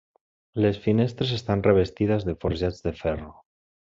Les 0.63 0.79
finestres 0.85 1.33
estan 1.35 1.61
revestides 1.69 2.27
de 2.31 2.35
forjats 2.45 2.83
de 2.89 2.97
ferro. 3.05 3.31